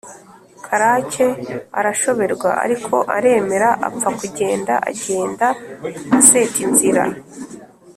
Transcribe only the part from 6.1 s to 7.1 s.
aseta inzira